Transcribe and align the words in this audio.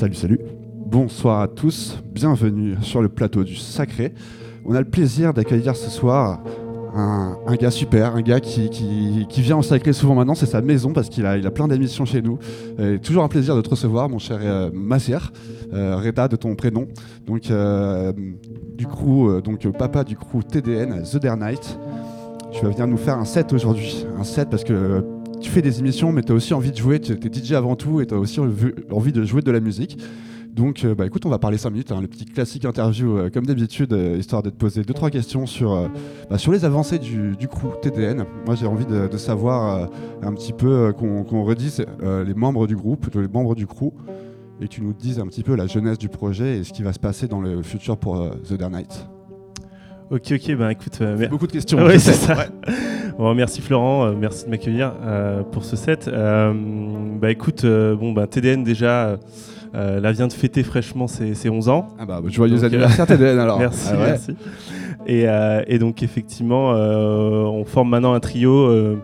Salut, 0.00 0.14
salut. 0.14 0.40
Bonsoir 0.86 1.42
à 1.42 1.46
tous. 1.46 2.02
Bienvenue 2.10 2.74
sur 2.80 3.02
le 3.02 3.10
plateau 3.10 3.44
du 3.44 3.54
Sacré. 3.54 4.14
On 4.64 4.74
a 4.74 4.78
le 4.78 4.88
plaisir 4.88 5.34
d'accueillir 5.34 5.76
ce 5.76 5.90
soir 5.90 6.40
un, 6.94 7.36
gars 7.56 7.70
super, 7.70 8.16
un 8.16 8.22
gars 8.22 8.40
qui, 8.40 8.70
qui- 8.70 9.42
vient 9.42 9.58
au 9.58 9.62
Sacré 9.62 9.92
souvent 9.92 10.14
maintenant. 10.14 10.34
C'est 10.34 10.46
sa 10.46 10.62
maison 10.62 10.94
parce 10.94 11.10
qu'il 11.10 11.26
a, 11.26 11.36
il 11.36 11.46
a 11.46 11.50
plein 11.50 11.68
d'émissions 11.68 12.06
chez 12.06 12.22
nous. 12.22 12.38
Toujours 13.02 13.24
un 13.24 13.28
plaisir 13.28 13.54
de 13.54 13.60
te 13.60 13.68
recevoir, 13.68 14.08
mon 14.08 14.18
cher 14.18 14.38
euh, 14.42 14.70
euh, 15.74 15.96
Reda 15.96 16.28
de 16.28 16.36
ton 16.36 16.54
prénom. 16.54 16.86
Donc, 17.26 17.50
euh, 17.50 18.10
du 18.78 18.86
crew, 18.86 19.28
euh, 19.28 19.40
donc 19.42 19.70
papa 19.76 20.02
du 20.02 20.16
crew 20.16 20.42
TDN, 20.42 21.02
The 21.02 21.18
Dare 21.18 21.36
Night. 21.36 21.78
Tu 22.52 22.64
vas 22.64 22.70
venir 22.70 22.86
nous 22.86 22.96
faire 22.96 23.18
un 23.18 23.26
set 23.26 23.52
aujourd'hui. 23.52 24.06
Un 24.18 24.24
set 24.24 24.48
parce 24.48 24.64
que 24.64 25.04
tu 25.50 25.54
fais 25.56 25.62
des 25.62 25.80
émissions, 25.80 26.12
mais 26.12 26.22
tu 26.22 26.30
as 26.30 26.34
aussi 26.36 26.54
envie 26.54 26.70
de 26.70 26.76
jouer. 26.76 27.00
Tu 27.00 27.12
es 27.12 27.16
DJ 27.16 27.54
avant 27.54 27.74
tout 27.74 28.00
et 28.00 28.06
tu 28.06 28.14
as 28.14 28.18
aussi 28.18 28.38
envie- 28.38 29.12
de 29.12 29.24
jouer 29.24 29.42
de 29.42 29.50
la 29.50 29.58
musique. 29.58 29.98
Donc, 30.54 30.84
euh, 30.84 30.94
bah, 30.94 31.06
écoute, 31.06 31.26
on 31.26 31.28
va 31.28 31.40
parler 31.40 31.58
5 31.58 31.70
minutes, 31.70 31.90
hein, 31.90 32.00
le 32.00 32.06
petit 32.06 32.24
classique 32.24 32.64
interview 32.64 33.18
euh, 33.18 33.30
comme 33.30 33.46
d'habitude, 33.46 33.92
euh, 33.92 34.16
histoire 34.16 34.44
de 34.44 34.50
te 34.50 34.56
poser 34.56 34.82
2-3 34.82 35.10
questions 35.10 35.46
sur, 35.46 35.90
bah, 36.28 36.38
sur 36.38 36.52
les 36.52 36.64
avancées 36.64 37.00
du, 37.00 37.36
du 37.36 37.48
crew 37.48 37.80
TDN. 37.82 38.26
Moi, 38.46 38.54
j'ai 38.54 38.66
envie 38.66 38.86
de, 38.86 39.16
savoir 39.16 39.88
un 40.22 40.32
petit 40.34 40.52
peu 40.52 40.92
qu'on 40.96 41.24
qu'on 41.24 41.42
redise 41.42 41.84
les 42.00 42.34
membres 42.34 42.68
du 42.68 42.76
groupe, 42.76 43.12
les 43.12 43.26
membres 43.26 43.56
du 43.56 43.66
crew, 43.66 43.92
et 44.60 44.64
que 44.64 44.68
tu 44.68 44.82
nous 44.82 44.92
dises 44.92 45.18
un 45.18 45.26
petit 45.26 45.42
peu 45.42 45.56
la 45.56 45.66
jeunesse 45.66 45.98
du 45.98 46.08
projet 46.08 46.58
et 46.58 46.64
ce 46.64 46.72
qui 46.72 46.84
va 46.84 46.92
se 46.92 47.00
passer 47.00 47.26
dans 47.26 47.40
le 47.40 47.62
futur 47.62 47.96
pour 47.96 48.30
The 48.48 48.54
Dare 48.54 48.70
Night. 48.70 49.08
Ok, 50.10 50.32
ok, 50.32 50.56
ben 50.56 50.70
écoute, 50.70 50.98
euh, 51.02 51.28
beaucoup 51.28 51.46
de 51.46 51.52
questions. 51.52 51.78
Ouais, 51.84 51.94
je 51.94 51.98
c'est 51.98 52.12
ça. 52.26 52.36
Ouais. 52.36 52.48
Bon, 53.16 53.32
merci 53.34 53.60
Florent, 53.60 54.06
euh, 54.06 54.12
merci 54.18 54.44
de 54.46 54.50
m'accueillir 54.50 54.92
euh, 55.04 55.42
pour 55.44 55.64
ce 55.64 55.76
set. 55.76 56.08
Euh, 56.08 56.52
bah 57.20 57.30
écoute, 57.30 57.64
bon 57.64 58.12
bah 58.12 58.26
TDN 58.26 58.64
déjà, 58.64 59.18
là 59.72 60.12
vient 60.12 60.26
de 60.26 60.32
fêter 60.32 60.64
fraîchement 60.64 61.06
ses, 61.06 61.34
ses 61.34 61.48
11 61.48 61.68
ans. 61.68 61.88
Ah 61.98 62.06
bah, 62.06 62.20
joyeux 62.26 62.54
Donc, 62.56 62.64
euh, 62.64 62.66
anniversaire 62.66 63.06
TDN 63.06 63.38
alors. 63.38 63.60
Merci, 63.60 63.88
Ah 63.92 63.96
ouais. 63.98 64.06
merci. 64.06 64.34
Et, 65.06 65.26
et 65.72 65.78
donc 65.78 66.02
effectivement, 66.02 66.70
on 66.70 67.64
forme 67.64 67.90
maintenant 67.90 68.12
un 68.14 68.20
trio 68.20 68.96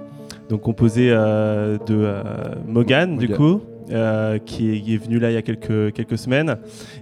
donc 0.51 0.61
composé 0.63 1.11
de 1.11 2.15
Mogan, 2.67 3.17
du 3.17 3.29
coup, 3.29 3.61
euh, 3.91 4.39
qui, 4.39 4.73
est, 4.77 4.81
qui 4.81 4.95
est 4.95 4.99
venu 4.99 5.19
là 5.19 5.31
il 5.31 5.35
y 5.35 5.37
a 5.39 5.43
quelques, 5.43 5.93
quelques 5.93 6.19
semaines, 6.19 6.57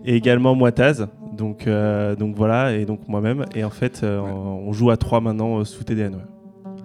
et 0.05 0.15
également 0.17 0.55
Moitaz. 0.55 1.07
Donc, 1.37 1.67
euh, 1.67 2.15
donc 2.15 2.37
voilà, 2.37 2.73
et 2.77 2.85
donc 2.85 3.01
moi-même. 3.09 3.45
Et 3.55 3.65
en 3.65 3.71
fait, 3.71 4.03
euh, 4.05 4.21
Ouais. 4.21 4.31
on 4.31 4.73
joue 4.73 4.91
à 4.91 4.97
trois 4.97 5.21
maintenant 5.21 5.65
sous 5.65 5.83
TDN. 5.83 6.15
ouais. 6.15 6.21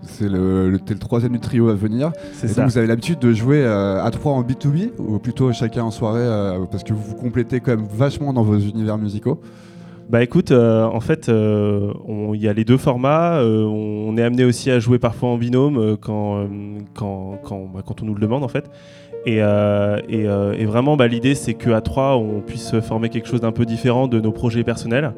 C'est 0.02 0.30
le, 0.30 0.70
le, 0.72 0.80
t'es 0.80 0.94
le 0.94 1.00
troisième 1.00 1.34
du 1.34 1.40
trio 1.40 1.68
à 1.70 1.76
venir. 1.76 2.12
C'est 2.34 2.48
ça. 2.48 2.62
donc, 2.62 2.72
vous 2.72 2.78
avez 2.78 2.88
l'habitude 2.88 3.20
de 3.20 3.34
jouer 3.34 3.62
euh, 3.64 4.02
à 4.04 4.10
trois 4.12 4.32
en 4.34 4.42
B2B 4.44 4.92
ou 4.98 5.20
plutôt 5.20 5.52
chacun 5.52 5.84
en 5.84 5.92
soirée 5.92 6.22
euh, 6.24 6.66
parce 6.72 6.84
que 6.84 6.94
vous 6.94 7.02
vous 7.04 7.16
complétez 7.16 7.60
quand 7.60 7.76
même 7.76 7.86
vachement 7.92 8.32
dans 8.34 8.44
vos 8.44 8.58
univers 8.58 8.98
musicaux? 8.98 9.40
Bah 10.10 10.24
écoute, 10.24 10.50
euh, 10.52 10.86
en 10.86 11.02
fait, 11.02 11.30
euh, 11.30 11.94
il 12.34 12.42
y 12.42 12.48
a 12.48 12.54
les 12.54 12.66
deux 12.66 12.78
formats. 12.78 13.40
euh, 13.42 13.64
on 13.66 14.18
est 14.18 14.24
amené 14.24 14.44
aussi 14.46 14.72
à 14.72 14.80
jouer 14.80 14.98
parfois 14.98 15.30
en 15.30 15.38
binôme 15.38 15.98
quand, 16.02 16.48
quand, 16.96 17.38
quand, 17.44 17.66
bah, 17.72 17.82
quand 17.86 18.02
on 18.02 18.06
nous 18.06 18.16
le 18.16 18.22
demande 18.22 18.44
en 18.44 18.48
fait. 18.48 18.72
Et, 19.26 19.42
euh, 19.42 19.98
euh, 20.12 20.54
et 20.54 20.66
vraiment, 20.66 20.96
bah, 20.96 21.08
l'idée 21.08 21.36
c'est 21.36 21.54
qu'à 21.54 21.82
trois, 21.82 22.16
on 22.18 22.42
puisse 22.42 22.80
former 22.80 23.10
quelque 23.10 23.28
chose 23.28 23.42
d'un 23.42 23.52
peu 23.52 23.66
différent 23.66 24.08
de 24.08 24.20
nos 24.20 24.32
projets 24.32 24.64
personnels. 24.64 25.14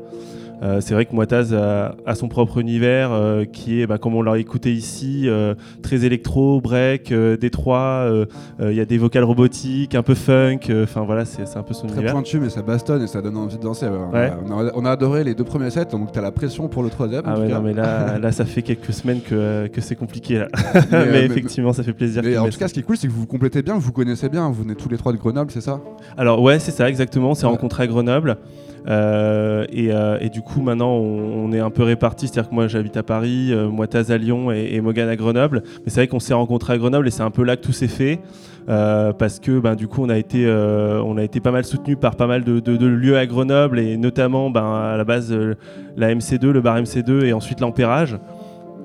Euh, 0.62 0.80
c'est 0.82 0.94
vrai 0.94 1.06
que 1.06 1.14
Moitaz 1.16 1.54
a, 1.54 1.96
a 2.06 2.16
son 2.16 2.28
propre 2.28 2.60
univers 2.60 3.12
euh, 3.12 3.46
qui 3.46 3.82
est, 3.82 3.88
bah, 3.88 3.98
comme 3.98 4.16
on 4.16 4.22
l'a 4.22 4.38
écouté 4.38 4.72
ici, 4.72 5.24
euh, 5.28 5.56
très 5.82 6.06
électro, 6.06 6.62
break, 6.62 7.14
détroit. 7.40 8.08
Il 8.62 8.74
y 8.74 8.80
a 8.80 8.86
des 8.86 8.98
vocales 8.98 9.24
robotiques, 9.24 9.96
un 9.96 10.04
peu 10.04 10.14
funk. 10.16 10.60
Enfin 10.84 11.02
voilà, 11.02 11.26
c'est 11.26 11.44
un 11.58 11.64
peu 11.64 11.74
son 11.74 11.88
Très 11.88 11.96
univers. 11.98 12.14
pointu, 12.14 12.40
mais 12.40 12.50
ça 12.50 12.62
bastonne 12.62 13.02
et 13.04 13.08
ça 13.08 13.22
donne 13.22 13.38
envie 13.38 13.58
de 13.58 13.64
danser. 13.64 13.88
On, 13.88 14.14
Ouais. 14.14 14.28
a, 14.32 14.38
on 14.48 14.68
a- 14.68 14.72
on 14.76 14.86
a 14.86 14.92
adoré 14.92 15.24
les 15.24 15.34
deux 15.36 15.44
premiers 15.44 15.70
sets, 15.70 15.86
donc 15.86 16.12
t'as 16.12 16.22
la 16.22 16.32
pression 16.32 16.68
pour 16.68 16.84
le 16.84 16.90
troisième. 16.90 17.24
Ah 17.26 17.40
ouais, 17.40 17.48
non, 17.48 17.62
mais 17.62 17.74
là, 17.74 18.18
là, 18.20 18.32
ça 18.32 18.46
fait 18.46 18.62
quelques 18.62 18.94
semaines 18.94 19.22
que, 19.22 19.68
que 19.68 19.82
c'est 19.82 19.96
compliqué. 19.96 20.38
Là. 20.40 20.48
Mais, 20.74 20.82
mais, 20.92 21.06
mais- 21.12 21.26
effectivement, 21.26 21.74
ça 21.74 21.84
fait 21.84 21.94
plaisir. 21.94 22.22
Mais 22.24 22.38
en 22.38 22.48
tout 22.50 22.58
cas, 22.58 22.68
ce 22.68 22.74
qui 22.74 22.80
est 22.82 22.84
cool, 22.84 22.98
c'est 22.98 23.08
que 23.08 23.12
vous 23.14 23.22
vous 23.22 23.26
complétez 23.28 23.62
bien, 23.62 23.74
vous 23.76 23.80
vous 23.82 23.92
connaissez 23.92 24.30
bien. 24.30 24.50
Vous 24.50 24.64
venez 24.64 24.76
tous 24.76 24.90
les 24.90 24.98
trois 24.98 25.12
de 25.14 25.18
Grenoble, 25.18 25.50
c'est 25.52 25.62
ça? 25.62 25.72
Ça. 25.72 25.80
Alors, 26.18 26.42
ouais, 26.42 26.60
c'est 26.60 26.72
ça, 26.72 26.90
exactement. 26.90 27.32
On 27.32 27.34
s'est 27.36 27.46
Ouais. 27.46 27.52
rencontrés 27.52 27.84
à 27.84 27.88
Grenoble. 27.88 28.38
Euh, 28.88 29.66
et, 29.72 29.92
euh, 29.92 30.18
et 30.20 30.30
du 30.30 30.42
coup, 30.42 30.62
maintenant, 30.62 30.94
on, 30.96 31.52
est 31.52 31.60
un 31.60 31.70
peu 31.70 31.84
répartis. 31.84 32.28
C'est-à-dire 32.28 32.50
que 32.50 32.56
moi, 32.56 32.68
j'habite 32.68 32.98
à 32.98 33.04
Paris, 33.04 33.50
euh, 33.52 33.70
moi, 33.70 33.88
Taz 33.88 34.12
à 34.12 34.18
Lyon 34.18 34.52
et, 34.52 34.70
et 34.74 34.82
Morgane 34.82 35.10
à 35.10 35.16
Grenoble. 35.16 35.64
Mais 35.86 35.92
c'est 35.92 36.02
vrai 36.02 36.08
qu'on 36.08 36.20
s'est 36.20 36.34
rencontrés 36.34 36.74
à 36.74 36.78
Grenoble 36.78 37.08
et 37.08 37.12
c'est 37.12 37.24
un 37.24 37.32
peu 37.32 37.44
là 37.44 37.56
que 37.58 37.62
tout 37.62 37.74
s'est 37.74 37.88
fait. 37.88 38.20
Euh, 38.70 39.12
parce 39.12 39.40
que 39.40 39.60
ben, 39.60 39.76
du 39.76 39.88
coup, 39.88 40.04
on 40.04 40.10
a, 40.10 40.18
été, 40.18 40.48
on 40.48 41.18
a 41.18 41.24
été 41.24 41.40
pas 41.40 41.52
mal 41.52 41.66
soutenu 41.66 41.96
par 41.96 42.16
pas 42.16 42.28
mal 42.28 42.44
de, 42.44 42.60
de- 42.60 42.88
lieux 42.88 43.18
à 43.18 43.26
Grenoble 43.26 43.80
et 43.80 43.98
notamment 43.98 44.50
ben, 44.50 44.92
à 44.94 44.98
la 44.98 45.04
base 45.04 45.36
la 45.98 46.14
MC2, 46.14 46.50
le 46.50 46.62
bar 46.62 46.80
MC2 46.80 47.26
et 47.26 47.34
ensuite 47.34 47.60
l'Empérage. 47.60 48.18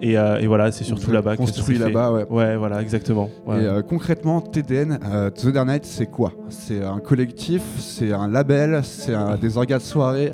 Et, 0.02 0.18
euh, 0.18 0.38
et 0.40 0.46
voilà, 0.46 0.70
c'est 0.72 0.84
surtout 0.84 1.10
là-bas 1.10 1.36
Construit 1.36 1.78
là-bas, 1.78 2.12
ouais. 2.12 2.26
Ouais, 2.28 2.56
voilà, 2.56 2.82
exactement. 2.82 3.30
Ouais. 3.46 3.62
Et 3.62 3.66
euh, 3.66 3.82
concrètement, 3.82 4.40
TDN, 4.40 4.98
euh, 5.04 5.30
The 5.30 5.48
Dare 5.52 5.64
Night, 5.66 5.84
c'est 5.86 6.06
quoi? 6.06 6.32
C'est 6.50 6.82
un 6.84 6.98
collectif, 6.98 7.62
c'est 7.78 8.12
un 8.12 8.28
label, 8.28 8.80
c'est 8.82 9.14
des 9.40 9.56
orgas 9.56 9.78
de 9.78 9.82
soirée. 9.82 10.32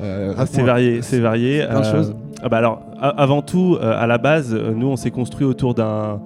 euh, 0.00 0.34
Ah, 0.36 0.44
c'est 0.46 0.62
varié, 0.62 1.02
c'est 1.02 1.20
varié. 1.20 1.64
plein 1.68 1.80
de 1.80 1.84
choses. 1.84 2.14
ah 2.42 2.48
bah 2.48 2.58
alors, 2.58 2.82
a- 3.00 3.08
avant 3.22 3.42
tout, 3.42 3.78
à 3.80 4.06
la 4.06 4.18
base, 4.18 4.52
nous, 4.54 4.88
on 4.88 4.96
s'est 4.96 5.10
construit 5.12 5.46
autour 5.46 5.74
d'un 5.74 6.20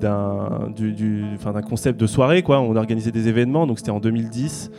d'un 0.00 0.68
du, 0.74 0.92
du- 0.92 1.24
concept 1.68 2.00
de 2.00 2.06
soirée, 2.08 2.42
quoi. 2.42 2.60
On 2.60 2.74
organisait 2.74 3.12
des 3.12 3.28
événements, 3.28 3.68
donc 3.68 3.78
c'était 3.78 3.92
en 3.92 4.00
2010. 4.00 4.70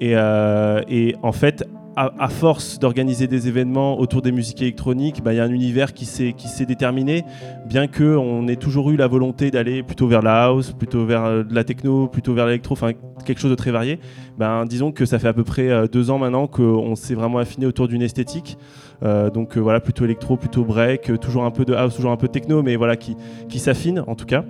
Et, 0.00 0.12
euh, 0.16 0.80
et 0.88 1.14
en 1.22 1.32
fait, 1.32 1.68
à, 1.96 2.12
à 2.18 2.28
force 2.28 2.78
d'organiser 2.78 3.26
des 3.26 3.48
événements 3.48 3.98
autour 3.98 4.22
des 4.22 4.32
musiques 4.32 4.62
électroniques, 4.62 5.22
bah, 5.22 5.32
il 5.32 5.36
y 5.36 5.40
a 5.40 5.44
un 5.44 5.52
univers 5.52 5.92
qui 5.92 6.06
s'est 6.06 6.32
qui 6.32 6.48
s'est 6.48 6.66
déterminé, 6.66 7.24
bien 7.66 7.86
que 7.86 8.16
on 8.16 8.48
ait 8.48 8.56
toujours 8.56 8.90
eu 8.90 8.96
la 8.96 9.06
volonté 9.06 9.50
d'aller 9.50 9.82
plutôt 9.82 10.06
vers 10.06 10.22
la 10.22 10.44
house, 10.44 10.72
plutôt 10.72 11.04
vers 11.04 11.24
euh, 11.24 11.42
de 11.42 11.54
la 11.54 11.64
techno, 11.64 12.08
plutôt 12.08 12.34
vers 12.34 12.46
l'électro, 12.46 12.72
enfin 12.72 12.92
quelque 13.22 13.40
chose 13.40 13.50
de 13.50 13.56
très 13.56 13.70
varié. 13.70 13.98
Ben, 14.38 14.66
disons 14.66 14.92
que 14.92 15.06
ça 15.06 15.18
fait 15.18 15.28
à 15.28 15.32
peu 15.32 15.44
près 15.44 15.70
euh, 15.70 15.86
deux 15.86 16.10
ans 16.10 16.18
maintenant 16.18 16.46
qu'on 16.46 16.94
s'est 16.94 17.14
vraiment 17.14 17.38
affiné 17.38 17.66
autour 17.66 17.88
d'une 17.88 18.02
esthétique. 18.02 18.58
Euh, 19.02 19.30
donc 19.30 19.56
euh, 19.56 19.60
voilà, 19.60 19.80
plutôt 19.80 20.04
électro, 20.04 20.36
plutôt 20.36 20.64
break, 20.64 21.18
toujours 21.20 21.44
un 21.44 21.50
peu 21.50 21.64
de 21.64 21.74
house, 21.74 21.94
toujours 21.94 22.12
un 22.12 22.16
peu 22.16 22.26
de 22.26 22.32
techno, 22.32 22.62
mais 22.62 22.76
voilà, 22.76 22.96
qui, 22.96 23.16
qui 23.48 23.58
s'affine 23.58 24.02
en 24.06 24.14
tout 24.14 24.26
cas. 24.26 24.44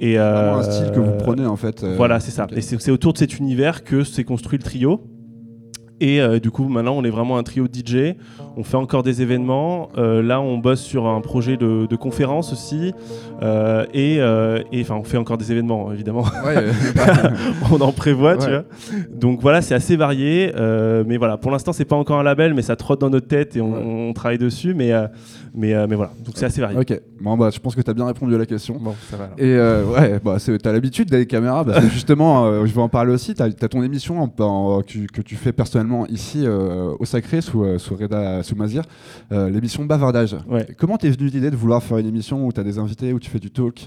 Et, 0.00 0.18
un 0.18 0.62
style 0.62 0.90
que 0.90 0.98
vous 0.98 1.16
prenez 1.18 1.46
en 1.46 1.56
fait. 1.56 1.84
Voilà, 1.84 2.18
c'est 2.18 2.32
ça. 2.32 2.46
Et 2.50 2.60
c'est 2.60 2.80
c'est 2.80 2.90
autour 2.90 3.12
de 3.12 3.18
cet 3.18 3.38
univers 3.38 3.84
que 3.84 4.02
s'est 4.02 4.24
construit 4.24 4.58
le 4.58 4.64
trio. 4.64 5.00
Et 6.00 6.20
euh, 6.20 6.40
du 6.40 6.50
coup, 6.50 6.68
maintenant, 6.68 6.94
on 6.96 7.04
est 7.04 7.10
vraiment 7.10 7.38
un 7.38 7.42
trio 7.42 7.68
de 7.68 7.72
DJ. 7.74 8.14
On 8.56 8.64
fait 8.64 8.76
encore 8.76 9.02
des 9.02 9.22
événements. 9.22 9.88
Euh, 9.96 10.22
là, 10.22 10.40
on 10.40 10.58
bosse 10.58 10.80
sur 10.82 11.06
un 11.06 11.20
projet 11.20 11.56
de, 11.56 11.86
de 11.86 11.96
conférence 11.96 12.52
aussi. 12.52 12.92
Euh, 13.42 13.84
et 13.92 14.20
enfin, 14.80 14.96
on 14.96 15.04
fait 15.04 15.16
encore 15.16 15.38
des 15.38 15.52
événements, 15.52 15.92
évidemment. 15.92 16.24
Ouais, 16.44 16.56
on 17.72 17.80
en 17.80 17.92
prévoit, 17.92 18.36
tu 18.36 18.48
vois. 18.48 18.64
Donc 19.12 19.40
voilà, 19.40 19.62
c'est 19.62 19.74
assez 19.74 19.96
varié. 19.96 20.52
mais 21.06 21.16
voilà, 21.16 21.36
pour 21.36 21.50
l'instant, 21.50 21.72
c'est 21.72 21.84
pas 21.84 21.96
encore 21.96 22.18
un 22.18 22.24
label, 22.24 22.54
mais 22.54 22.62
ça 22.62 22.76
trotte 22.76 23.00
dans 23.00 23.10
notre 23.10 23.28
tête 23.28 23.56
et 23.56 23.60
on, 23.60 23.72
Ouais. 23.74 23.82
on 24.08 24.12
travaille 24.12 24.38
dessus. 24.38 24.74
Mais, 24.74 24.92
mais, 25.54 25.72
euh, 25.74 25.86
mais 25.88 25.94
voilà, 25.96 26.12
donc 26.24 26.34
c'est 26.36 26.44
assez 26.46 26.60
varié. 26.60 26.78
ok, 26.78 27.00
bon, 27.20 27.36
bah, 27.36 27.50
je 27.52 27.58
pense 27.60 27.74
que 27.74 27.80
tu 27.80 27.90
as 27.90 27.94
bien 27.94 28.06
répondu 28.06 28.34
à 28.34 28.38
la 28.38 28.46
question. 28.46 28.76
Bon, 28.80 28.94
ça 29.10 29.16
va. 29.16 29.24
alors. 29.24 29.36
Et 29.38 29.54
euh, 29.54 29.84
ouais, 29.86 30.20
bah, 30.24 30.38
c'est- 30.38 30.58
t'as 30.58 30.72
l'habitude 30.72 31.08
d'aller 31.10 31.26
caméra, 31.26 31.64
parce 31.64 31.80
que 31.80 31.88
justement, 31.92 32.44
euh, 32.46 32.66
je 32.66 32.74
vais 32.74 32.80
en 32.80 32.88
parler 32.88 33.12
aussi. 33.12 33.34
T'as 33.34 33.46
as 33.46 33.68
ton 33.68 33.82
émission 33.82 34.20
en- 34.22 34.42
en- 34.42 34.82
que, 34.82 35.06
que 35.12 35.22
tu 35.22 35.36
fais 35.36 35.52
personnellement 35.52 36.06
ici 36.08 36.44
au 36.46 37.04
Sacré 37.04 37.40
sous, 37.40 37.78
sous 37.78 37.94
Reda 37.96 38.42
sous 38.42 38.56
Mazir, 38.56 38.82
l'émission 39.30 39.84
Bavardage. 39.84 40.36
Ouais. 40.48 40.66
Comment 40.78 40.96
t'es 40.96 41.10
venu 41.10 41.28
l'idée 41.28 41.50
de 41.50 41.56
vouloir 41.56 41.82
faire 41.82 41.98
une 41.98 42.06
émission 42.06 42.46
où 42.46 42.52
t'as 42.52 42.62
des 42.64 42.78
invités, 42.78 43.12
où 43.12 43.18
tu 43.20 43.30
fais 43.30 43.38
du 43.38 43.50
talk? 43.50 43.86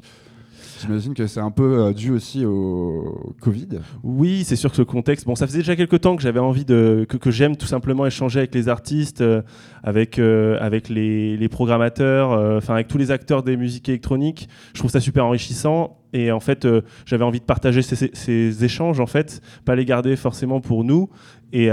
J'imagine 0.82 1.14
que 1.14 1.28
c'est 1.28 1.40
un 1.40 1.52
peu 1.52 1.80
euh, 1.80 1.94
dû 1.94 2.12
aussi 2.12 2.46
au 2.46 3.36
Covid. 3.42 3.80
Oui, 4.04 4.44
c'est 4.44 4.56
sûr 4.56 4.72
que 4.72 4.78
le 4.78 4.86
contexte. 4.86 5.26
Bon, 5.26 5.36
ça 5.36 5.48
faisait 5.48 5.60
déjà 5.60 5.76
quelques 5.76 6.02
temps 6.02 6.16
que 6.16 6.22
j'avais 6.22 6.40
envie 6.40 6.66
de 6.66 7.06
que, 7.08 7.32
j'aime 7.32 7.56
tout 7.56 7.66
simplement 7.66 8.06
échanger 8.06 8.40
avec 8.40 8.54
les 8.54 8.70
artistes, 8.70 9.22
euh, 9.22 9.42
avec 9.84 10.20
euh, 10.20 10.58
avec 10.60 10.90
les, 10.90 11.38
les 11.38 11.50
programmateurs, 11.50 12.32
enfin 12.58 12.76
avec 12.76 12.88
tous 12.88 12.98
les 12.98 13.12
acteurs 13.12 13.44
des 13.44 13.58
musiques 13.58 13.90
électroniques. 13.90 14.50
Je 14.74 14.80
trouve 14.80 14.92
ça 14.92 15.00
super 15.00 15.26
enrichissant. 15.26 15.98
Et 16.14 16.32
en 16.32 16.40
fait, 16.40 16.66
j'avais 17.06 17.26
envie 17.26 17.40
de 17.40 17.46
partager 17.46 17.82
ces, 17.82 18.64
échanges, 18.64 19.00
en 19.02 19.06
fait, 19.06 19.42
pas 19.66 19.76
les 19.76 19.84
garder 19.84 20.16
forcément 20.16 20.62
pour 20.62 20.86
nous. 20.86 21.10
Et, 21.52 21.70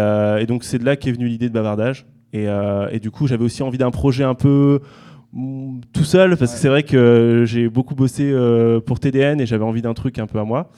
donc, 0.49 0.65
c'est 0.65 0.79
de 0.79 0.85
là 0.85 0.97
qu'est 0.97 1.13
venue 1.13 1.29
l'idée 1.29 1.49
de 1.49 1.55
bavardage. 1.55 2.05
Et, 2.33 2.49
du 3.01 3.13
coup, 3.13 3.29
j'avais 3.29 3.45
aussi 3.45 3.63
envie 3.63 3.79
d'un 3.79 3.93
projet 3.93 4.25
un 4.25 4.35
peu 4.35 4.81
tout 5.93 6.05
seul, 6.05 6.37
parce 6.37 6.53
que 6.53 6.59
c'est 6.59 6.69
vrai 6.69 6.83
que 6.85 7.45
j'ai 7.47 7.69
beaucoup 7.69 7.95
bossé 7.95 8.31
euh, 8.31 8.81
pour 8.81 9.01
TDN 9.01 9.41
et 9.41 9.47
j'avais 9.47 9.65
envie 9.65 9.83
d'un 9.83 9.95
truc 9.95 10.19
un 10.19 10.27
peu 10.27 10.39
à 10.39 10.45
moi. 10.45 10.71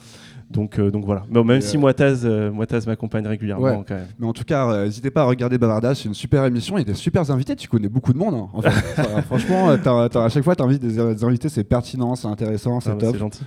Donc, 0.50 0.79
euh, 0.79 0.93
donc 0.93 1.05
voilà. 1.05 1.25
Bon, 1.29 1.43
même 1.43 1.58
Et, 1.58 1.61
si 1.61 1.76
euh, 1.76 1.81
Moitaz, 1.81 2.20
euh, 2.25 2.53
Moitaz 2.53 2.87
m'accompagne 2.87 3.26
régulièrement 3.26 3.64
Ouais. 3.64 3.85
quand 3.87 3.94
même. 3.97 4.06
Mais 4.20 4.26
en 4.29 4.32
tout 4.32 4.44
cas, 4.44 4.70
euh, 4.70 4.85
n'hésitez 4.85 5.11
pas 5.11 5.23
à 5.23 5.25
regarder 5.25 5.58
Bavardage, 5.58 5.97
c'est 5.97 6.05
une 6.08 6.14
super 6.14 6.44
émission. 6.44 6.76
Il 6.79 6.82
y 6.82 6.82
a 6.82 6.85
des 6.85 6.94
super 6.94 7.29
invités, 7.32 7.56
tu 7.56 7.67
connais 7.69 7.88
beaucoup 7.88 8.12
de 8.12 8.19
monde. 8.19 8.35
hein, 8.35 8.49
en 8.53 8.62
fait. 8.62 8.69
Enfin, 8.99 9.23
franchement, 9.23 9.70
euh, 9.70 9.76
à 10.14 10.29
chaque 10.29 10.44
fois, 10.44 10.55
tu 10.55 10.62
invites 10.62 10.81
des, 10.82 11.14
des 11.14 11.25
invités, 11.25 11.49
c'est 11.49 11.64
pertinent, 11.64 12.14
c'est 12.14 12.29
intéressant, 12.29 12.79
c'est 12.81 12.91
Ah, 12.91 12.94
bah, 12.94 13.00
top. 13.00 13.12
c'est 13.14 13.19
gentil. 13.19 13.43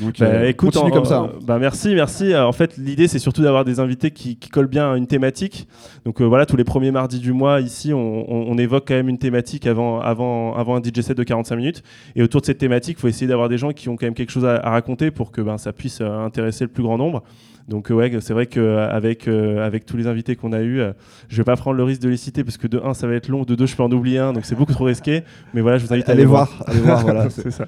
Donc, 0.00 0.18
Bah, 0.18 0.46
écoute, 0.46 0.72
continue 0.74 0.90
en- 0.90 0.94
comme 0.94 1.04
ça. 1.04 1.18
hein. 1.18 1.30
bah, 1.46 1.58
merci, 1.58 1.94
merci. 1.94 2.32
Euh, 2.32 2.44
En 2.46 2.52
fait, 2.52 2.76
l'idée, 2.76 3.06
c'est 3.08 3.18
surtout 3.20 3.42
d'avoir 3.42 3.64
des 3.64 3.78
invités 3.80 4.10
qui, 4.10 4.36
qui 4.36 4.48
collent 4.50 4.66
bien 4.66 4.92
à 4.92 4.96
une 4.96 5.06
thématique. 5.06 5.68
Donc 6.04 6.20
euh, 6.20 6.24
voilà, 6.24 6.46
tous 6.46 6.56
les 6.56 6.64
premiers 6.64 6.90
mardis 6.90 7.20
du 7.20 7.32
mois, 7.32 7.60
ici, 7.60 7.92
on, 7.92 7.98
on- 7.98 8.50
on 8.52 8.58
évoque 8.58 8.84
quand 8.88 8.94
même 8.94 9.08
une 9.08 9.18
thématique 9.18 9.66
avant, 9.66 10.00
avant, 10.00 10.54
avant 10.56 10.76
un 10.76 10.80
DJ 10.82 11.00
set 11.02 11.16
de 11.16 11.22
45 11.22 11.56
minutes. 11.56 11.82
Et 12.16 12.22
autour 12.22 12.40
de 12.40 12.46
cette 12.46 12.58
thématique, 12.58 12.96
il 12.98 13.00
faut 13.00 13.08
essayer 13.08 13.26
d'avoir 13.28 13.48
des 13.48 13.56
gens 13.58 13.72
qui 13.72 13.88
ont 13.88 13.96
quand 13.96 14.06
même 14.06 14.14
quelque 14.14 14.32
chose 14.32 14.44
à, 14.44 14.56
à 14.56 14.70
raconter 14.70 15.10
pour 15.10 15.30
que 15.30 15.40
ben, 15.40 15.58
ça 15.58 15.72
puisse 15.72 16.00
euh, 16.00 16.24
intéresser 16.24 16.64
le 16.64 16.70
plus 16.70 16.82
grand 16.82 16.98
nombre. 16.98 17.22
Donc 17.68 17.90
euh, 17.90 17.94
ouais, 17.94 18.12
c'est 18.20 18.32
vrai 18.34 18.46
qu'avec 18.46 19.26
avec 19.26 19.86
tous 19.86 19.96
les 19.96 20.06
invités 20.06 20.36
qu'on 20.36 20.52
a 20.52 20.60
eus, 20.60 20.80
euh, 20.80 20.92
je 21.28 21.36
vais 21.38 21.44
pas 21.44 21.56
prendre 21.56 21.76
le 21.76 21.84
risque 21.84 22.02
de 22.02 22.08
les 22.10 22.16
citer 22.16 22.44
parce 22.44 22.56
que 22.58 22.66
de 22.66 22.78
un, 22.84 22.92
ça 22.94 23.06
va 23.06 23.14
être 23.14 23.28
long, 23.28 23.44
de 23.44 23.54
deux, 23.54 23.66
je 23.66 23.74
peux 23.74 23.82
en 23.82 23.90
oublier 23.92 24.18
un, 24.18 24.32
donc 24.32 24.44
c'est 24.44 24.54
beaucoup 24.54 24.72
trop 24.72 24.84
risqué. 24.84 25.22
Mais 25.54 25.60
voilà, 25.62 25.78
je 25.78 25.86
vous 25.86 25.92
invite 25.92 26.08
à 26.08 26.12
aller 26.12 26.24
voir, 26.26 26.62
allez 26.66 26.80
voir, 26.80 27.02
voilà. 27.02 27.30
c'est 27.30 27.50
ça. 27.50 27.66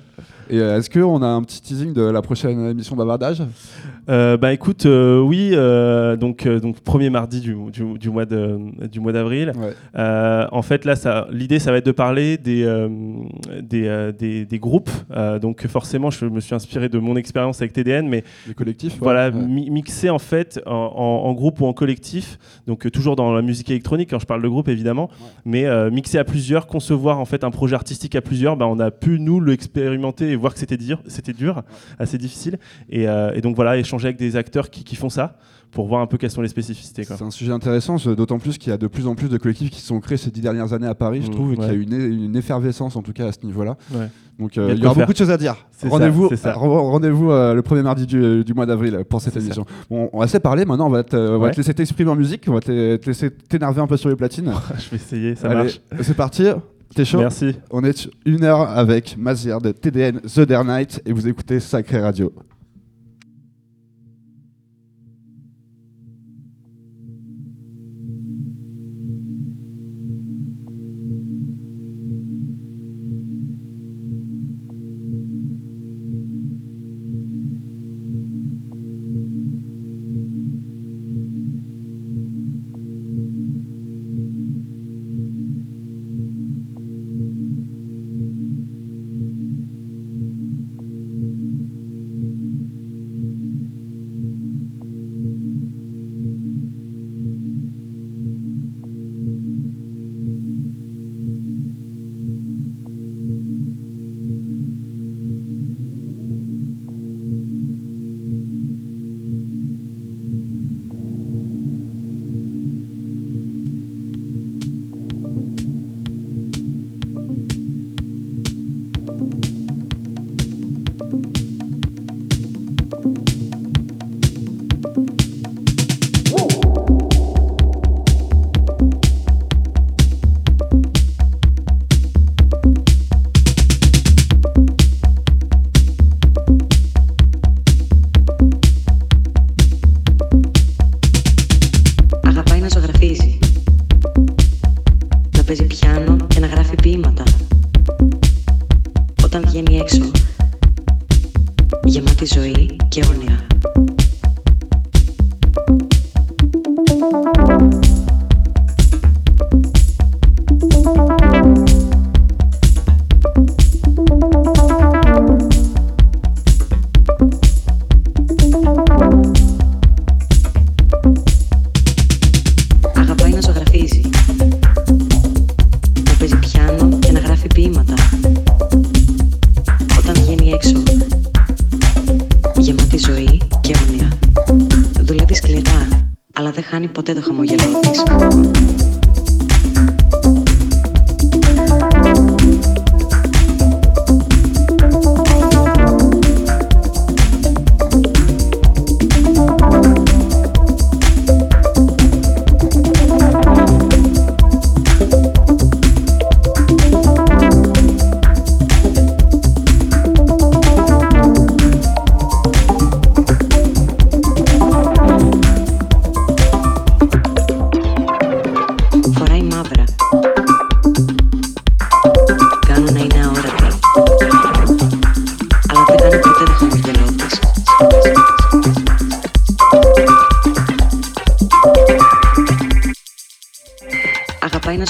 Et 0.48 0.58
euh, 0.60 0.78
est-ce 0.78 0.88
qu'on 0.90 1.22
a 1.22 1.26
un 1.26 1.42
petit 1.42 1.60
teasing 1.60 1.92
de 1.92 2.02
la 2.02 2.22
prochaine 2.22 2.66
émission 2.66 2.94
bavardage? 2.94 3.42
Euh, 4.08 4.36
bah 4.36 4.52
écoute, 4.52 4.86
euh, 4.86 5.18
oui, 5.20 5.50
euh, 5.54 6.14
donc, 6.16 6.46
euh, 6.46 6.60
donc 6.60 6.78
premier 6.80 7.10
mardi 7.10 7.40
du, 7.40 7.56
du, 7.72 7.98
du 7.98 8.10
mois 8.10 8.26
de- 8.26 8.58
du 8.86 9.00
mois 9.00 9.12
d'avril. 9.12 9.52
Ouais. 9.56 9.72
Euh, 9.98 10.46
en 10.52 10.62
fait, 10.62 10.84
là, 10.84 10.94
ça, 10.94 11.26
l'idée, 11.32 11.58
ça 11.58 11.72
va 11.72 11.78
être 11.78 11.86
de 11.86 11.90
parler 11.92 12.36
des, 12.38 12.62
euh, 12.64 12.88
des, 13.60 13.88
euh, 13.88 14.12
des, 14.12 14.44
des 14.44 14.58
groupes. 14.60 14.90
Euh, 15.16 15.40
donc 15.40 15.66
forcément, 15.66 16.10
je 16.10 16.26
me 16.26 16.38
suis 16.38 16.54
inspiré 16.54 16.88
de 16.88 16.98
mon 17.00 17.16
expérience 17.16 17.60
avec 17.60 17.72
TDN, 17.72 18.08
mais 18.08 18.22
Les 18.46 18.54
collectifs 18.54 18.98
voilà, 19.00 19.30
Ouais. 19.30 19.32
mi- 19.32 19.70
mixé 19.86 20.10
en 20.10 20.18
fait 20.18 20.60
en, 20.66 21.32
groupe 21.32 21.60
ou 21.60 21.66
en 21.66 21.72
collectif. 21.72 22.38
Donc 22.66 22.86
euh, 22.86 22.90
toujours 22.90 23.14
dans 23.14 23.32
la 23.32 23.42
musique 23.42 23.70
électronique 23.70 24.10
quand 24.10 24.18
je 24.18 24.26
parle 24.26 24.42
de 24.42 24.48
groupe 24.48 24.68
évidemment, 24.68 25.08
mais 25.44 25.64
euh, 25.66 25.90
mixé 25.90 26.18
à 26.18 26.24
plusieurs, 26.24 26.66
concevoir 26.66 27.20
en 27.20 27.24
fait 27.24 27.44
un 27.44 27.52
projet 27.52 27.76
artistique 27.76 28.16
à 28.16 28.20
plusieurs. 28.20 28.56
Bah, 28.56 28.66
on 28.66 28.80
a 28.80 28.90
pu 28.90 29.20
nous 29.20 29.40
l'expérimenter 29.40 30.30
et 30.30 30.36
voir 30.36 30.54
que 30.54 30.58
c'était 30.58 30.76
dur, 30.76 31.00
c'était 31.06 31.32
dur, 31.32 31.62
assez 32.00 32.18
difficile. 32.18 32.58
Et, 32.88 33.06
euh, 33.06 33.32
et 33.34 33.40
donc 33.40 33.54
voilà, 33.54 33.76
échanger 33.76 34.08
avec 34.08 34.16
des 34.16 34.34
acteurs 34.34 34.70
qui, 34.70 34.82
qui 34.82 34.96
font 34.96 35.08
ça 35.08 35.38
pour 35.70 35.88
voir 35.88 36.00
un 36.00 36.06
peu 36.06 36.16
quelles 36.16 36.30
sont 36.30 36.42
les 36.42 36.48
spécificités. 36.48 37.04
C'est 37.04 37.22
un 37.22 37.30
sujet 37.30 37.52
intéressant, 37.52 37.96
d'autant 37.96 38.38
plus 38.38 38.56
qu'il 38.58 38.70
y 38.70 38.72
a 38.72 38.78
de 38.78 38.86
plus 38.86 39.06
en 39.06 39.14
plus 39.14 39.28
de 39.28 39.36
collectifs 39.36 39.70
qui 39.70 39.80
sont 39.80 40.00
créés 40.00 40.16
ces 40.16 40.30
dix 40.30 40.40
dernières 40.40 40.72
années 40.72 40.86
à 40.86 40.94
Paris, 40.94 41.20
je 41.22 41.28
Mmh, 41.28 41.34
trouve, 41.34 41.52
et 41.52 41.56
qu'il 41.56 41.66
y 41.66 41.70
a 41.70 41.72
une, 41.74 42.24
une 42.24 42.36
effervescence 42.36 42.96
en 42.96 43.02
tout 43.02 43.12
cas 43.12 43.28
à 43.28 43.32
ce 43.32 43.44
niveau-là. 43.44 43.76
Ouais. 43.92 44.08
Donc 44.38 44.56
Il 44.56 44.62
y 44.62 44.64
a 44.64 44.68
euh, 44.68 44.74
il 44.74 44.82
y 44.82 44.86
aura 44.86 44.94
beaucoup 44.94 45.12
de 45.12 45.18
choses 45.18 45.30
à 45.30 45.36
dire. 45.36 45.56
Rendez-vous 45.82 46.28
c'est 46.30 46.36
ça. 46.36 46.52
re- 46.52 46.58
rendez-vous 46.90 47.30
euh, 47.30 47.54
le 47.54 47.62
premier 47.62 47.82
mardi 47.82 48.06
du, 48.06 48.44
du 48.44 48.54
mois 48.54 48.66
d'avril 48.66 49.00
pour 49.08 49.20
cette 49.20 49.36
émission. 49.36 49.64
Bon, 49.90 50.08
on 50.12 50.20
va 50.20 50.28
se 50.28 50.38
parler 50.38 50.64
maintenant, 50.64 50.86
on 50.86 50.90
va 50.90 51.02
te, 51.04 51.16
Ouais. 51.36 51.52
laisser 51.56 51.74
t'exprimer 51.74 52.10
en 52.10 52.16
musique, 52.16 52.44
on 52.48 52.52
va 52.54 52.60
te, 52.60 52.96
te 52.96 53.06
laisser 53.06 53.30
t'énerver 53.30 53.80
un 53.82 53.86
peu 53.86 53.96
sur 53.96 54.08
les 54.08 54.16
platines. 54.16 54.52
je 54.78 54.90
vais 54.90 54.96
essayer, 54.96 55.34
ça 55.36 55.48
Allez, 55.48 55.56
marche. 55.64 55.80
c'est 56.02 56.16
parti, 56.16 56.44
t'es 56.94 57.04
chaud 57.04 57.18
Merci. 57.18 57.56
On 57.70 57.82
est 57.84 58.08
une 58.24 58.44
heure 58.44 58.60
avec 58.62 59.16
Mazir 59.18 59.60
de 59.60 59.72
TDN 59.72 60.20
The 60.20 60.40
Dare 60.40 60.64
Night 60.64 61.02
et 61.06 61.12
vous 61.12 61.26
écoutez 61.28 61.58
Sacré 61.60 62.00
Radio. 62.00 62.32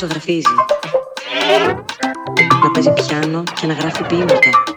Ζωγραφίζει 0.07 0.55
Να 2.63 2.71
παίζει 2.71 2.93
πιάνο 2.93 3.43
και 3.61 3.67
να 3.67 3.75
γράφει 3.75 4.03
ποίηματα 4.03 4.76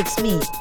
It's 0.00 0.18
me. 0.22 0.59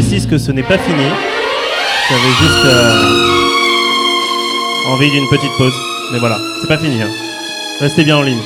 précise 0.00 0.26
que 0.26 0.38
ce 0.38 0.50
n'est 0.50 0.62
pas 0.62 0.78
fini. 0.78 1.04
J'avais 2.08 2.34
juste 2.40 2.64
euh, 2.64 3.02
envie 4.88 5.10
d'une 5.10 5.28
petite 5.28 5.50
pause. 5.58 5.74
Mais 6.10 6.18
voilà, 6.18 6.38
c'est 6.60 6.68
pas 6.68 6.78
fini. 6.78 7.02
hein. 7.02 7.10
Restez 7.80 8.04
bien 8.04 8.16
en 8.16 8.22
ligne. 8.22 8.40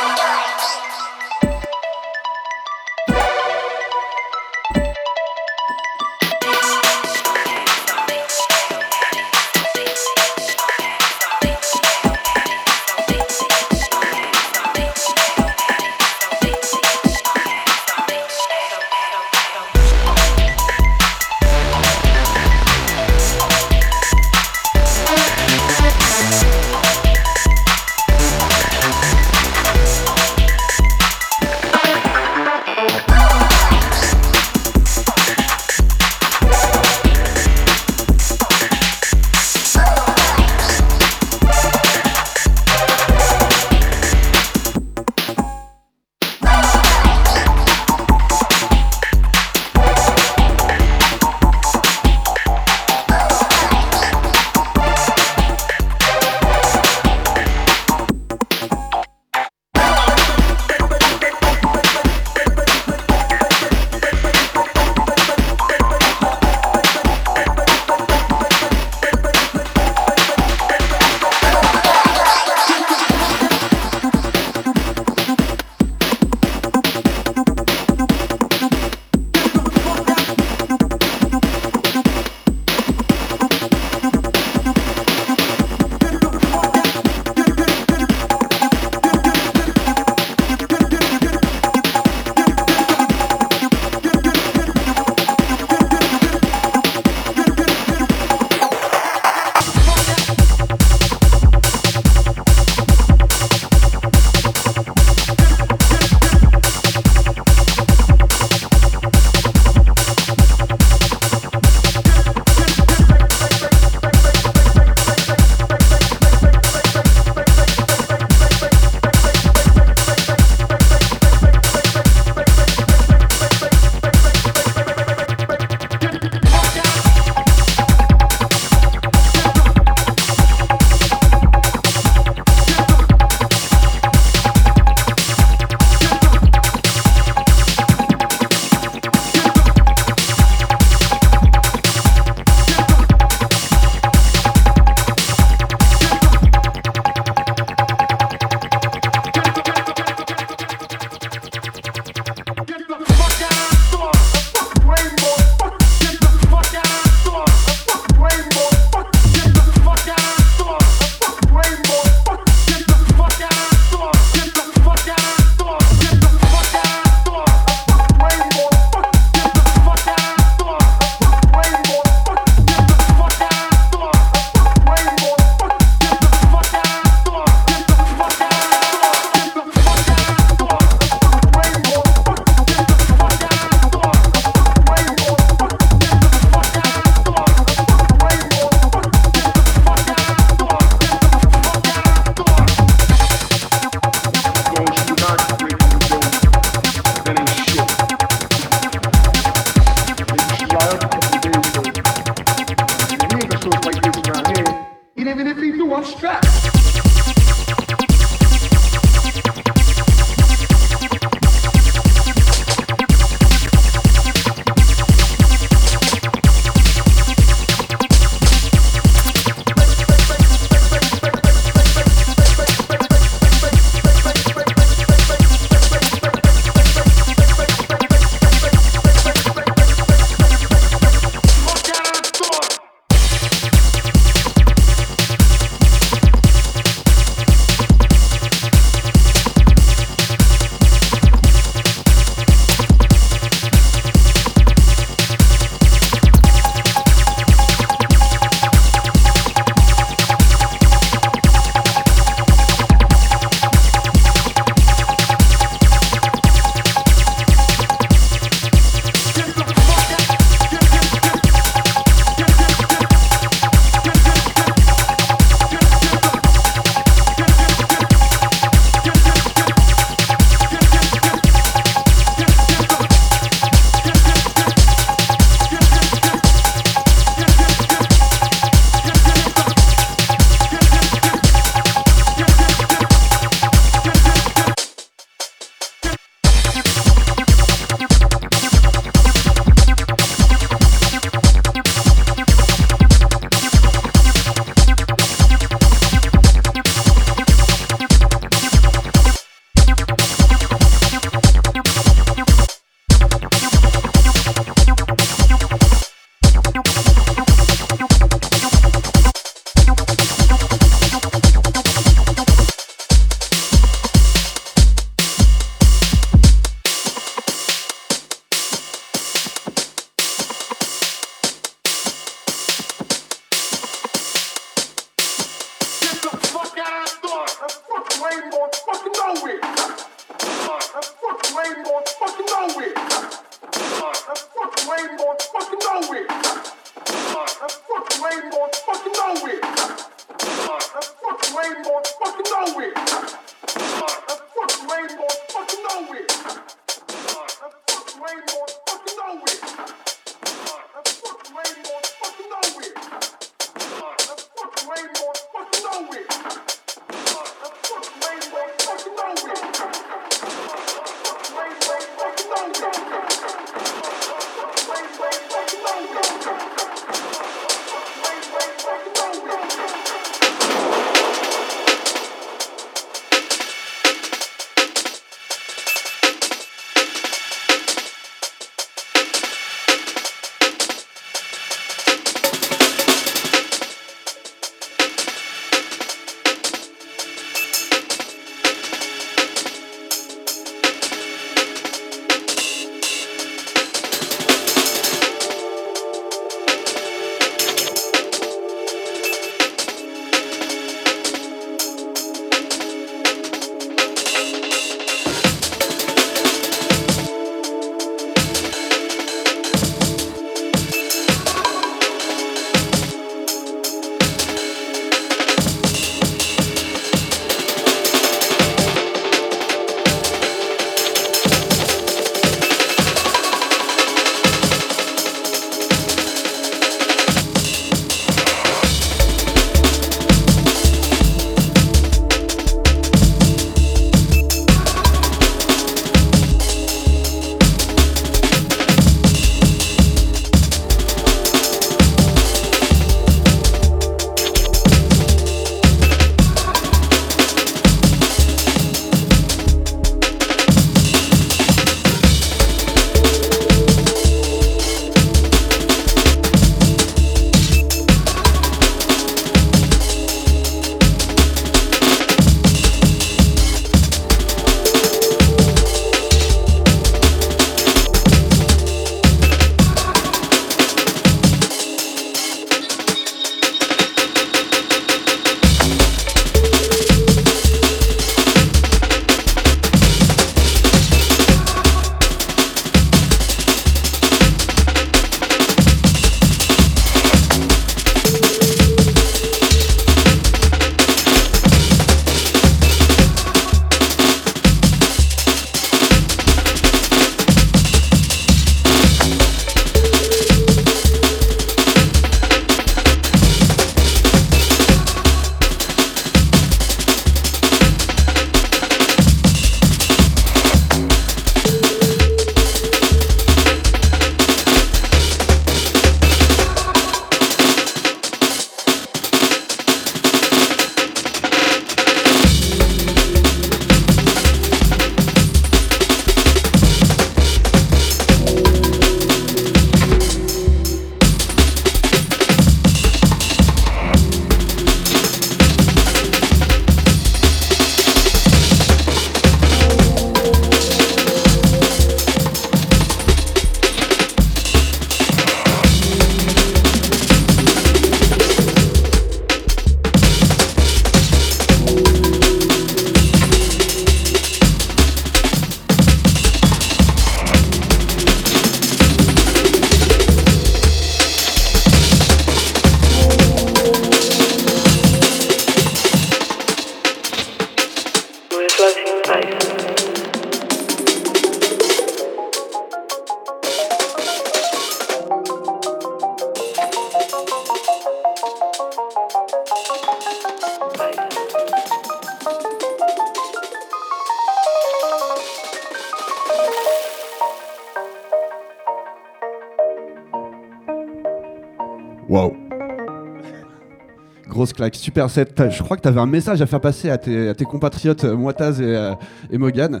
Super 594.92 595.30
set. 595.30 595.62
Je 595.70 595.82
crois 595.82 595.96
que 595.96 596.02
tu 596.02 596.08
avais 596.08 596.20
un 596.20 596.26
message 596.26 596.60
à 596.62 596.66
faire 596.66 596.80
passer 596.80 597.10
à 597.10 597.18
tes, 597.18 597.64
compatriotes 597.64 598.24
euh, 598.24 598.36
Moitaz 598.36 598.80
et, 598.80 598.96
euh, 598.96 599.14
Mogan. 599.52 600.00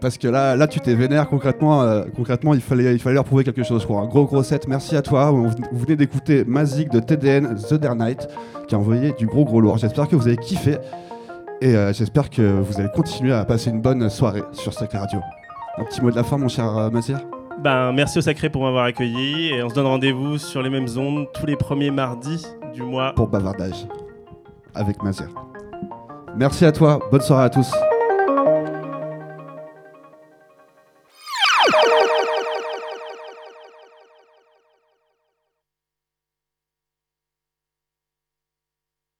Parce 0.00 0.16
que 0.16 0.28
là, 0.28 0.56
là 0.56 0.66
tu 0.66 0.80
t'es 0.80 0.94
vénère 0.94 1.28
concrètement. 1.28 1.82
euh, 1.82 2.04
concrètement, 2.16 2.54
il 2.54 2.60
fallait, 2.60 2.94
il 2.94 2.98
fallait 2.98 3.14
leur 3.14 3.24
prouver 3.24 3.44
quelque 3.44 3.62
chose. 3.62 3.86
Un 3.90 4.06
gros 4.06 4.24
gros 4.24 4.42
set. 4.42 4.66
Merci 4.66 4.96
à 4.96 5.02
toi. 5.02 5.30
Vous 5.30 5.50
venez 5.72 5.96
d'écouter 5.96 6.44
Mazik 6.44 6.90
de 6.90 7.00
TDN 7.00 7.56
The 7.56 7.74
Dare 7.74 7.96
Night 7.96 8.28
qui 8.66 8.74
a 8.74 8.78
envoyé 8.78 9.12
du 9.12 9.26
gros 9.26 9.44
gros 9.44 9.60
lourd. 9.60 9.78
J'espère 9.78 10.08
que 10.08 10.16
vous 10.16 10.26
avez 10.26 10.38
kiffé. 10.38 10.78
Et 11.60 11.74
j'espère 11.92 12.30
que 12.30 12.40
vous 12.40 12.80
allez 12.80 12.88
continuer 12.94 13.34
à 13.34 13.44
passer 13.44 13.68
une 13.68 13.82
bonne 13.82 14.08
soirée 14.08 14.42
sur 14.52 14.72
Sacré 14.72 14.96
Radio. 14.96 15.20
Un 15.76 15.84
petit 15.84 16.00
mot 16.00 16.10
de 16.10 16.16
la 16.16 16.24
fin, 16.24 16.38
mon 16.38 16.48
cher 16.48 16.90
Mazir 16.90 17.20
Ben, 17.62 17.92
merci 17.92 18.18
au 18.18 18.22
Sacré 18.22 18.48
pour 18.48 18.62
m'avoir 18.62 18.84
accueilli 18.84 19.52
et 19.52 19.62
on 19.62 19.68
se 19.68 19.74
donne 19.74 19.86
rendez-vous 19.86 20.38
sur 20.38 20.62
les 20.62 20.70
mêmes 20.70 20.88
ondes 20.96 21.26
tous 21.34 21.44
les 21.44 21.56
premiers 21.56 21.90
mardis 21.90 22.46
du 22.72 22.82
mois. 22.82 23.12
pour 23.14 23.28
bavardage 23.28 23.86
avec 24.74 25.02
Mazir. 25.02 25.28
Merci 26.36 26.64
à 26.64 26.72
toi, 26.72 27.00
bonne 27.10 27.20
soirée 27.20 27.44
à 27.44 27.50
tous. 27.50 27.70